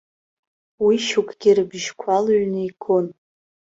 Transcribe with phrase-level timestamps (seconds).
[0.85, 3.05] Уи шьоукгьы рыбжьқәа алҩны игон.